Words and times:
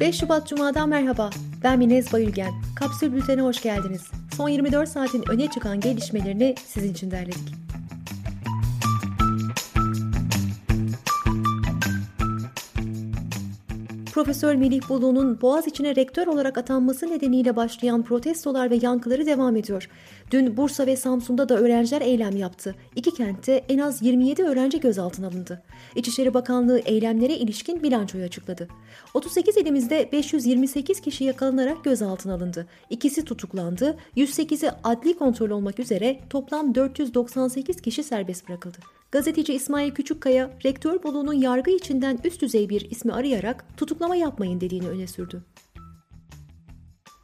5 0.00 0.20
Şubat 0.20 0.48
Cuma'dan 0.48 0.88
merhaba. 0.88 1.30
Ben 1.62 1.78
Minez 1.78 2.12
Bayülgen. 2.12 2.52
Kapsül 2.76 3.12
Bülten'e 3.12 3.42
hoş 3.42 3.62
geldiniz. 3.62 4.02
Son 4.36 4.48
24 4.48 4.88
saatin 4.88 5.24
öne 5.30 5.50
çıkan 5.50 5.80
gelişmelerini 5.80 6.54
sizin 6.66 6.92
için 6.92 7.10
derledik. 7.10 7.67
Profesör 14.18 14.54
Melih 14.54 14.88
Bulu'nun 14.88 15.40
Boğaziçi'ne 15.40 15.96
rektör 15.96 16.26
olarak 16.26 16.58
atanması 16.58 17.10
nedeniyle 17.10 17.56
başlayan 17.56 18.02
protestolar 18.02 18.70
ve 18.70 18.78
yankıları 18.82 19.26
devam 19.26 19.56
ediyor. 19.56 19.88
Dün 20.30 20.56
Bursa 20.56 20.86
ve 20.86 20.96
Samsun'da 20.96 21.48
da 21.48 21.58
öğrenciler 21.58 22.00
eylem 22.00 22.36
yaptı. 22.36 22.74
İki 22.96 23.14
kentte 23.14 23.64
en 23.68 23.78
az 23.78 24.02
27 24.02 24.42
öğrenci 24.42 24.80
gözaltına 24.80 25.26
alındı. 25.26 25.62
İçişleri 25.96 26.34
Bakanlığı 26.34 26.78
eylemlere 26.78 27.36
ilişkin 27.36 27.82
bilançoyu 27.82 28.24
açıkladı. 28.24 28.68
38 29.14 29.56
ilimizde 29.56 30.08
528 30.12 31.00
kişi 31.00 31.24
yakalanarak 31.24 31.84
gözaltına 31.84 32.34
alındı. 32.34 32.66
İkisi 32.90 33.24
tutuklandı, 33.24 33.96
108'i 34.16 34.70
adli 34.84 35.18
kontrol 35.18 35.50
olmak 35.50 35.78
üzere 35.78 36.20
toplam 36.30 36.74
498 36.74 37.80
kişi 37.80 38.02
serbest 38.02 38.48
bırakıldı. 38.48 38.97
Gazeteci 39.12 39.54
İsmail 39.54 39.90
Küçükkaya, 39.90 40.50
rektör 40.64 41.02
Bolu'nun 41.02 41.32
yargı 41.32 41.70
içinden 41.70 42.18
üst 42.24 42.42
düzey 42.42 42.68
bir 42.68 42.90
ismi 42.90 43.12
arayarak 43.12 43.64
tutuklama 43.76 44.16
yapmayın 44.16 44.60
dediğini 44.60 44.88
öne 44.88 45.06
sürdü. 45.06 45.42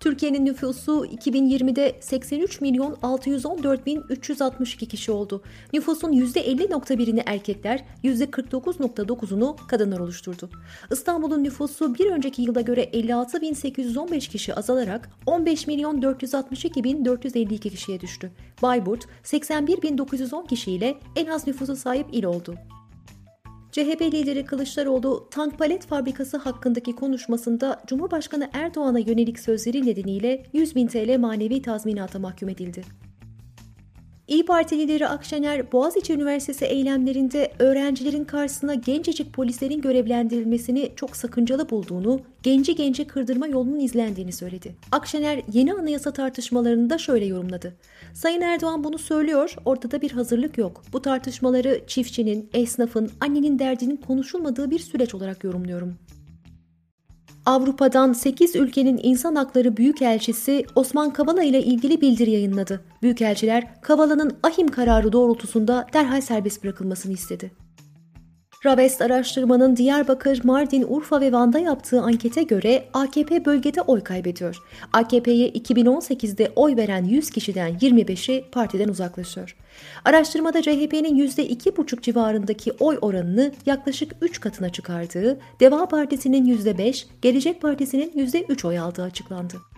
Türkiye'nin 0.04 0.44
nüfusu 0.46 1.06
2020'de 1.06 1.96
83 2.00 2.60
milyon 2.60 2.96
614 3.02 3.86
bin 3.86 4.02
362 4.08 4.88
kişi 4.88 5.12
oldu. 5.12 5.42
Nüfusun 5.72 6.12
%50.1'ini 6.12 7.22
erkekler, 7.26 7.84
%49.9'unu 8.04 9.56
kadınlar 9.66 9.98
oluşturdu. 9.98 10.50
İstanbul'un 10.90 11.44
nüfusu 11.44 11.94
bir 11.94 12.10
önceki 12.10 12.42
yılda 12.42 12.60
göre 12.60 12.82
56 12.82 13.40
bin 13.40 13.52
815 13.52 14.28
kişi 14.28 14.54
azalarak 14.54 15.10
15 15.26 15.66
milyon 15.66 16.02
462 16.02 16.84
bin 16.84 17.04
452 17.04 17.70
kişiye 17.70 18.00
düştü. 18.00 18.30
Bayburt 18.62 19.04
81 19.22 19.82
bin 19.82 19.98
910 19.98 20.46
kişiyle 20.46 20.94
en 21.16 21.26
az 21.26 21.46
nüfusu 21.46 21.76
sahip 21.76 22.06
il 22.12 22.24
oldu. 22.24 22.54
CHP 23.74 24.02
lideri 24.02 24.44
Kılıçdaroğlu 24.44 25.28
tank 25.30 25.58
palet 25.58 25.86
fabrikası 25.86 26.36
hakkındaki 26.36 26.96
konuşmasında 26.96 27.82
Cumhurbaşkanı 27.86 28.50
Erdoğan'a 28.52 28.98
yönelik 28.98 29.38
sözleri 29.38 29.86
nedeniyle 29.86 30.46
100 30.52 30.74
bin 30.74 30.86
TL 30.86 31.18
manevi 31.18 31.62
tazminata 31.62 32.18
mahkum 32.18 32.48
edildi. 32.48 32.82
İyi 34.28 34.44
Parti 34.44 34.78
lideri 34.78 35.08
Akşener, 35.08 35.72
Boğaziçi 35.72 36.12
Üniversitesi 36.12 36.64
eylemlerinde 36.64 37.52
öğrencilerin 37.58 38.24
karşısına 38.24 38.74
gencecik 38.74 39.32
polislerin 39.32 39.80
görevlendirilmesini 39.80 40.92
çok 40.96 41.16
sakıncalı 41.16 41.70
bulduğunu, 41.70 42.20
genci 42.42 42.74
gence 42.74 43.06
kırdırma 43.06 43.46
yolunun 43.46 43.80
izlendiğini 43.80 44.32
söyledi. 44.32 44.74
Akşener 44.92 45.42
yeni 45.52 45.72
anayasa 45.72 46.12
tartışmalarını 46.12 46.90
da 46.90 46.98
şöyle 46.98 47.24
yorumladı. 47.24 47.76
Sayın 48.14 48.40
Erdoğan 48.40 48.84
bunu 48.84 48.98
söylüyor, 48.98 49.56
ortada 49.64 50.02
bir 50.02 50.10
hazırlık 50.10 50.58
yok. 50.58 50.82
Bu 50.92 51.02
tartışmaları 51.02 51.80
çiftçinin, 51.86 52.50
esnafın, 52.54 53.10
annenin 53.20 53.58
derdinin 53.58 53.96
konuşulmadığı 53.96 54.70
bir 54.70 54.78
süreç 54.78 55.14
olarak 55.14 55.44
yorumluyorum. 55.44 55.94
Avrupa'dan 57.46 58.12
8 58.12 58.56
ülkenin 58.56 59.00
insan 59.02 59.34
hakları 59.34 59.76
büyükelçisi 59.76 60.66
Osman 60.74 61.12
Kavala 61.12 61.42
ile 61.42 61.62
ilgili 61.62 62.00
bildiri 62.00 62.30
yayınladı. 62.30 62.84
Büyükelçiler 63.02 63.82
Kavala'nın 63.82 64.36
ahim 64.42 64.68
kararı 64.68 65.12
doğrultusunda 65.12 65.86
derhal 65.92 66.20
serbest 66.20 66.64
bırakılmasını 66.64 67.12
istedi. 67.12 67.63
Ravest 68.66 69.02
araştırmanın 69.02 69.76
Diyarbakır, 69.76 70.44
Mardin, 70.44 70.86
Urfa 70.88 71.20
ve 71.20 71.32
Van'da 71.32 71.58
yaptığı 71.58 72.00
ankete 72.00 72.42
göre 72.42 72.84
AKP 72.94 73.44
bölgede 73.44 73.80
oy 73.80 74.00
kaybediyor. 74.00 74.56
AKP'ye 74.92 75.48
2018'de 75.48 76.52
oy 76.56 76.76
veren 76.76 77.04
100 77.04 77.30
kişiden 77.30 77.78
25'i 77.78 78.44
partiden 78.52 78.88
uzaklaşıyor. 78.88 79.56
Araştırmada 80.04 80.62
CHP'nin 80.62 81.26
%2,5 81.28 82.02
civarındaki 82.02 82.72
oy 82.72 82.98
oranını 83.00 83.52
yaklaşık 83.66 84.12
3 84.20 84.40
katına 84.40 84.68
çıkardığı, 84.68 85.38
Deva 85.60 85.88
Partisi'nin 85.88 86.58
%5, 86.58 87.06
Gelecek 87.22 87.62
Partisi'nin 87.62 88.10
%3 88.10 88.68
oy 88.68 88.78
aldığı 88.78 89.02
açıklandı. 89.02 89.73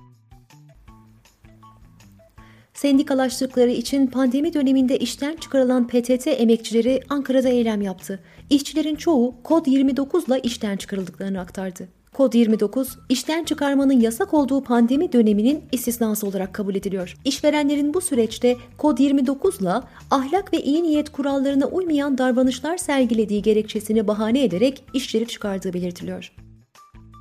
Sendikalaştıkları 2.77 3.71
için 3.71 4.07
pandemi 4.07 4.55
döneminde 4.55 4.99
işten 4.99 5.37
çıkarılan 5.37 5.87
PTT 5.87 6.27
emekçileri 6.27 7.01
Ankara'da 7.09 7.49
eylem 7.49 7.83
yaptı. 7.83 8.21
İşçilerin 8.51 8.97
çoğu 8.97 9.35
kod 9.43 9.67
29 9.67 10.29
ile 10.29 10.41
işten 10.41 10.77
çıkarıldıklarını 10.77 11.41
aktardı. 11.41 11.89
Kod 12.13 12.35
29, 12.35 12.99
işten 13.09 13.45
çıkarmanın 13.45 14.01
yasak 14.01 14.35
olduğu 14.35 14.63
pandemi 14.63 15.13
döneminin 15.13 15.65
istisnası 15.73 16.27
olarak 16.27 16.55
kabul 16.55 16.75
ediliyor. 16.75 17.15
İşverenlerin 17.25 17.95
bu 17.95 18.01
süreçte 18.01 18.57
Kod 18.79 18.99
29 18.99 19.61
ile 19.61 19.73
ahlak 20.11 20.53
ve 20.53 20.63
iyi 20.63 20.83
niyet 20.83 21.13
kurallarına 21.13 21.67
uymayan 21.67 22.19
davranışlar 22.19 22.77
sergilediği 22.77 23.43
gerekçesini 23.43 24.09
bahane 24.09 24.45
ederek 24.45 24.85
işçileri 24.95 25.27
çıkardığı 25.27 25.73
belirtiliyor. 25.73 26.33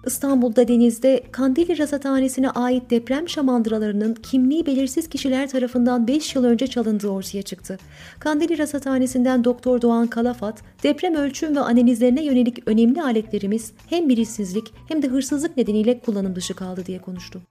İstanbul'da 0.06 0.68
denizde 0.68 1.24
Kandilli 1.32 1.78
Rasathanesi'ne 1.78 2.50
ait 2.50 2.90
deprem 2.90 3.30
şamandıralarının 3.30 4.14
kimliği 4.14 4.66
belirsiz 4.66 5.10
kişiler 5.10 5.50
tarafından 5.50 6.08
5 6.08 6.36
yıl 6.36 6.44
önce 6.44 6.68
çalındığı 6.68 7.08
ortaya 7.08 7.42
çıktı. 7.42 7.78
Kandilli 8.20 8.58
Rasathanesi'nden 8.58 9.44
Doktor 9.44 9.82
Doğan 9.82 10.08
Kalafat, 10.08 10.62
deprem 10.84 11.16
ölçüm 11.16 11.56
ve 11.56 11.60
analizlerine 11.60 12.26
yönelik 12.26 12.68
önemli 12.68 13.02
aletlerimiz 13.02 13.72
hem 13.90 14.10
bilişsizlik 14.10 14.74
hem 14.88 15.02
de 15.02 15.08
hırsızlık 15.08 15.58
nedeniyle 15.58 16.00
kullanım 16.00 16.36
dışı 16.36 16.54
kaldı 16.54 16.86
diye 16.86 17.00
konuştu. 17.00 17.42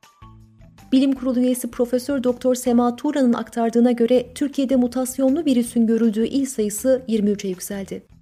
Bilim 0.92 1.12
Kurulu 1.12 1.40
üyesi 1.40 1.70
Profesör 1.70 2.24
Doktor 2.24 2.54
Sema 2.54 2.96
Turan'ın 2.96 3.32
aktardığına 3.32 3.92
göre 3.92 4.26
Türkiye'de 4.34 4.76
mutasyonlu 4.76 5.44
virüsün 5.44 5.86
görüldüğü 5.86 6.26
il 6.26 6.46
sayısı 6.46 7.02
23'e 7.08 7.48
yükseldi. 7.48 8.13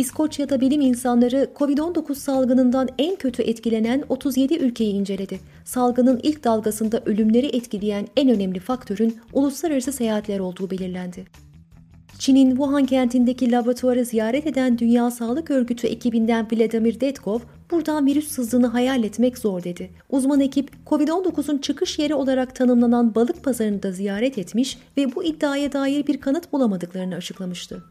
İskoçya'da 0.00 0.60
bilim 0.60 0.80
insanları 0.80 1.50
COVID-19 1.56 2.14
salgınından 2.14 2.88
en 2.98 3.16
kötü 3.16 3.42
etkilenen 3.42 4.04
37 4.08 4.54
ülkeyi 4.54 4.92
inceledi. 4.92 5.40
Salgının 5.64 6.20
ilk 6.22 6.44
dalgasında 6.44 7.02
ölümleri 7.06 7.46
etkileyen 7.46 8.06
en 8.16 8.28
önemli 8.30 8.60
faktörün 8.60 9.16
uluslararası 9.32 9.92
seyahatler 9.92 10.38
olduğu 10.38 10.70
belirlendi. 10.70 11.24
Çin'in 12.18 12.50
Wuhan 12.50 12.86
kentindeki 12.86 13.52
laboratuvarı 13.52 14.04
ziyaret 14.04 14.46
eden 14.46 14.78
Dünya 14.78 15.10
Sağlık 15.10 15.50
Örgütü 15.50 15.86
ekibinden 15.86 16.46
Vladimir 16.52 17.00
Detkov, 17.00 17.38
buradan 17.70 18.06
virüs 18.06 18.28
sızdığını 18.28 18.66
hayal 18.66 19.04
etmek 19.04 19.38
zor 19.38 19.64
dedi. 19.64 19.90
Uzman 20.10 20.40
ekip, 20.40 20.70
COVID-19'un 20.86 21.58
çıkış 21.58 21.98
yeri 21.98 22.14
olarak 22.14 22.56
tanımlanan 22.56 23.14
balık 23.14 23.44
pazarını 23.44 23.82
da 23.82 23.92
ziyaret 23.92 24.38
etmiş 24.38 24.78
ve 24.96 25.14
bu 25.14 25.24
iddiaya 25.24 25.72
dair 25.72 26.06
bir 26.06 26.20
kanıt 26.20 26.52
bulamadıklarını 26.52 27.14
açıklamıştı. 27.14 27.82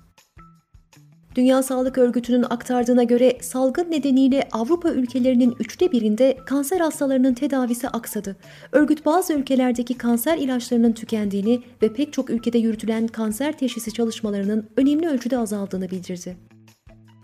Dünya 1.36 1.64
Sağlık 1.64 1.98
Örgütü'nün 1.98 2.46
aktardığına 2.50 3.04
göre 3.04 3.38
salgın 3.42 3.92
nedeniyle 3.92 4.50
Avrupa 4.52 4.90
ülkelerinin 4.90 5.56
üçte 5.60 5.92
birinde 5.92 6.38
kanser 6.46 6.80
hastalarının 6.80 7.34
tedavisi 7.34 7.90
aksadı. 7.90 8.36
Örgüt 8.72 9.06
bazı 9.06 9.34
ülkelerdeki 9.34 9.98
kanser 9.98 10.38
ilaçlarının 10.38 10.92
tükendiğini 10.92 11.62
ve 11.82 11.94
pek 11.94 12.14
çok 12.14 12.30
ülkede 12.30 12.58
yürütülen 12.58 13.08
kanser 13.08 13.58
teşhisi 13.58 13.94
çalışmalarının 13.94 14.70
önemli 14.78 15.08
ölçüde 15.08 15.38
azaldığını 15.38 15.92
bildirdi. 15.92 16.38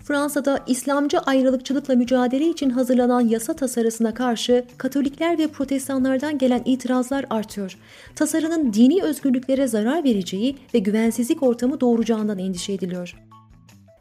Fransa'da 0.04 0.60
İslamcı 0.68 1.20
ayrılıkçılıkla 1.20 1.96
mücadele 1.96 2.50
için 2.50 2.70
hazırlanan 2.70 3.22
yasa 3.22 3.54
tasarısına 3.54 4.14
karşı 4.14 4.66
Katolikler 4.78 5.38
ve 5.38 5.48
Protestanlardan 5.48 6.38
gelen 6.38 6.62
itirazlar 6.66 7.26
artıyor. 7.30 7.78
Tasarının 8.16 8.74
dini 8.74 9.04
özgürlüklere 9.04 9.68
zarar 9.68 10.04
vereceği 10.04 10.56
ve 10.74 10.80
güvensizlik 10.80 11.44
ortamı 11.44 11.82
doğuracağından 11.82 12.40
endişe 12.40 12.74
ediliyor. 12.74 13.16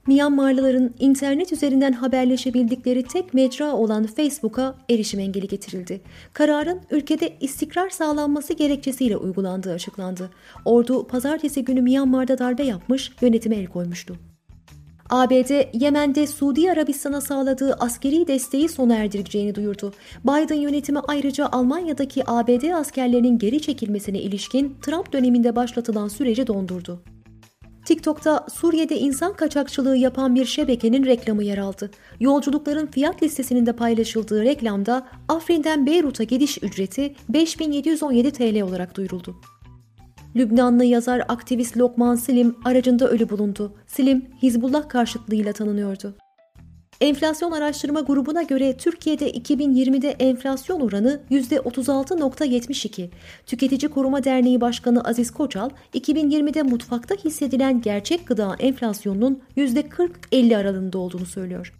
Myanmarlıların 0.06 0.94
internet 0.98 1.52
üzerinden 1.52 1.92
haberleşebildikleri 1.92 3.02
tek 3.02 3.34
mecra 3.34 3.72
olan 3.72 4.06
Facebook'a 4.06 4.74
erişim 4.90 5.20
engeli 5.20 5.48
getirildi. 5.48 6.00
Kararın 6.32 6.80
ülkede 6.90 7.36
istikrar 7.40 7.90
sağlanması 7.90 8.52
gerekçesiyle 8.52 9.16
uygulandığı 9.16 9.72
açıklandı. 9.72 10.30
Ordu 10.64 11.06
pazartesi 11.06 11.64
günü 11.64 11.82
Myanmar'da 11.82 12.38
darbe 12.38 12.62
yapmış, 12.62 13.12
yönetime 13.20 13.56
el 13.56 13.66
koymuştu. 13.66 14.16
ABD, 15.10 15.80
Yemen'de 15.80 16.26
Suudi 16.26 16.70
Arabistan'a 16.70 17.20
sağladığı 17.20 17.72
askeri 17.72 18.26
desteği 18.26 18.68
sona 18.68 18.96
erdireceğini 18.96 19.54
duyurdu. 19.54 19.92
Biden 20.24 20.54
yönetimi 20.54 20.98
ayrıca 20.98 21.48
Almanya'daki 21.52 22.22
ABD 22.26 22.70
askerlerinin 22.70 23.38
geri 23.38 23.62
çekilmesine 23.62 24.20
ilişkin 24.20 24.76
Trump 24.82 25.12
döneminde 25.12 25.56
başlatılan 25.56 26.08
süreci 26.08 26.46
dondurdu. 26.46 27.13
TikTok'ta 27.84 28.46
Suriye'de 28.54 28.98
insan 28.98 29.32
kaçakçılığı 29.32 29.96
yapan 29.96 30.34
bir 30.34 30.44
şebekenin 30.44 31.04
reklamı 31.04 31.44
yer 31.44 31.58
aldı. 31.58 31.90
Yolculukların 32.20 32.86
fiyat 32.86 33.22
listesinin 33.22 33.66
de 33.66 33.72
paylaşıldığı 33.72 34.44
reklamda 34.44 35.06
Afrin'den 35.28 35.86
Beyrut'a 35.86 36.24
gidiş 36.24 36.58
ücreti 36.62 37.14
5717 37.28 38.30
TL 38.30 38.60
olarak 38.62 38.96
duyuruldu. 38.96 39.36
Lübnanlı 40.36 40.84
yazar 40.84 41.24
aktivist 41.28 41.76
Lokman 41.76 42.14
Silim 42.14 42.56
aracında 42.64 43.08
ölü 43.08 43.28
bulundu. 43.28 43.72
Silim, 43.86 44.26
Hizbullah 44.42 44.88
karşıtlığıyla 44.88 45.52
tanınıyordu. 45.52 46.14
Enflasyon 47.00 47.52
Araştırma 47.52 48.00
Grubu'na 48.00 48.42
göre 48.42 48.76
Türkiye'de 48.76 49.30
2020'de 49.30 50.10
enflasyon 50.10 50.80
oranı 50.80 51.20
%36.72. 51.30 53.08
Tüketici 53.46 53.90
Koruma 53.90 54.24
Derneği 54.24 54.60
Başkanı 54.60 55.00
Aziz 55.04 55.30
Koçal, 55.30 55.70
2020'de 55.94 56.62
mutfakta 56.62 57.14
hissedilen 57.14 57.80
gerçek 57.80 58.26
gıda 58.26 58.56
enflasyonunun 58.58 59.42
%40-50 59.56 60.56
aralığında 60.56 60.98
olduğunu 60.98 61.26
söylüyor. 61.26 61.72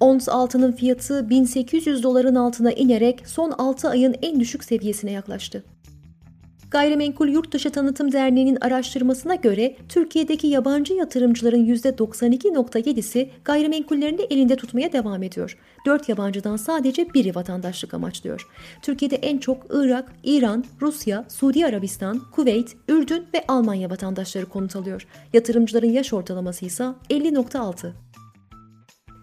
Ons 0.00 0.28
altının 0.28 0.72
fiyatı 0.72 1.30
1800 1.30 2.02
doların 2.02 2.34
altına 2.34 2.72
inerek 2.72 3.28
son 3.28 3.50
6 3.50 3.88
ayın 3.88 4.14
en 4.22 4.40
düşük 4.40 4.64
seviyesine 4.64 5.10
yaklaştı. 5.10 5.64
Gayrimenkul 6.70 7.28
Yurtdışı 7.28 7.70
Tanıtım 7.70 8.12
Derneği'nin 8.12 8.58
araştırmasına 8.60 9.34
göre 9.34 9.76
Türkiye'deki 9.88 10.46
yabancı 10.46 10.94
yatırımcıların 10.94 11.66
%92.7'si 11.66 13.28
gayrimenkullerini 13.44 14.22
elinde 14.30 14.56
tutmaya 14.56 14.92
devam 14.92 15.22
ediyor. 15.22 15.58
4 15.86 16.08
yabancıdan 16.08 16.56
sadece 16.56 17.14
biri 17.14 17.34
vatandaşlık 17.34 17.94
amaçlıyor. 17.94 18.48
Türkiye'de 18.82 19.16
en 19.16 19.38
çok 19.38 19.66
Irak, 19.70 20.12
İran, 20.24 20.64
Rusya, 20.80 21.24
Suudi 21.28 21.66
Arabistan, 21.66 22.20
Kuveyt, 22.32 22.76
Ürdün 22.88 23.24
ve 23.34 23.44
Almanya 23.48 23.90
vatandaşları 23.90 24.46
konut 24.46 24.76
alıyor. 24.76 25.06
Yatırımcıların 25.32 25.90
yaş 25.90 26.12
ortalaması 26.12 26.66
ise 26.66 26.84
50.6. 27.10 27.92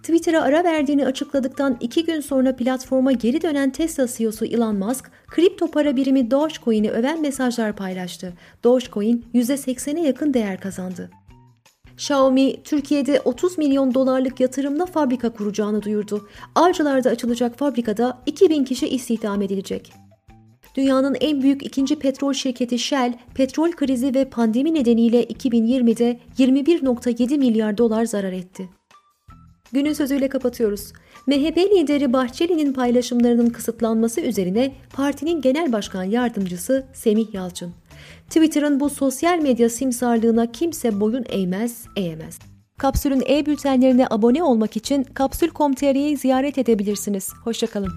Twitter'a 0.07 0.42
ara 0.42 0.63
verdiğini 0.63 1.06
açıkladıktan 1.06 1.77
iki 1.80 2.06
gün 2.06 2.21
sonra 2.21 2.56
platforma 2.56 3.12
geri 3.12 3.42
dönen 3.42 3.69
Tesla 3.71 4.07
CEO'su 4.07 4.45
Elon 4.45 4.75
Musk, 4.75 5.12
kripto 5.27 5.71
para 5.71 5.95
birimi 5.95 6.31
Dogecoin'i 6.31 6.92
öven 6.92 7.21
mesajlar 7.21 7.75
paylaştı. 7.75 8.33
Dogecoin 8.63 9.25
%80'e 9.33 10.01
yakın 10.01 10.33
değer 10.33 10.59
kazandı. 10.59 11.09
Xiaomi, 11.94 12.63
Türkiye'de 12.63 13.21
30 13.21 13.57
milyon 13.57 13.94
dolarlık 13.94 14.39
yatırımla 14.39 14.86
fabrika 14.86 15.30
kuracağını 15.33 15.81
duyurdu. 15.81 16.30
Avcılar'da 16.56 17.09
açılacak 17.09 17.57
fabrikada 17.57 18.18
2000 18.25 18.63
kişi 18.63 18.88
istihdam 18.88 19.42
edilecek. 19.42 19.94
Dünyanın 20.75 21.15
en 21.21 21.42
büyük 21.42 21.65
ikinci 21.65 22.00
petrol 22.00 22.33
şirketi 22.33 22.80
Shell, 22.80 23.13
petrol 23.36 23.71
krizi 23.71 24.15
ve 24.15 24.30
pandemi 24.30 24.74
nedeniyle 24.74 25.24
2020'de 25.24 26.19
21.7 26.38 27.38
milyar 27.38 27.77
dolar 27.77 28.06
zarar 28.06 28.33
etti. 28.33 28.69
Günün 29.72 29.94
sözüyle 29.94 30.30
kapatıyoruz. 30.30 30.94
MHP 31.28 31.58
lideri 31.58 32.14
Bahçeli'nin 32.14 32.74
paylaşımlarının 32.74 33.50
kısıtlanması 33.50 34.22
üzerine 34.22 34.72
partinin 34.94 35.42
genel 35.42 35.74
başkan 35.74 36.04
yardımcısı 36.04 36.86
Semih 36.94 37.34
Yalçın. 37.34 37.74
Twitter'ın 38.28 38.80
bu 38.80 38.90
sosyal 38.90 39.40
medya 39.40 39.69
simsarlığına 39.69 40.52
kimse 40.52 41.00
boyun 41.00 41.25
eğmez, 41.30 41.86
eğemez. 41.96 42.40
Kapsül'ün 42.78 43.24
e-bültenlerine 43.30 44.08
abone 44.10 44.44
olmak 44.44 44.78
için 44.78 45.04
kapsül.com.tr'yi 45.04 46.18
ziyaret 46.18 46.58
edebilirsiniz. 46.58 47.34
Hoşçakalın. 47.44 47.92